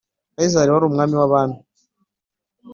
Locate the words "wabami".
1.19-1.57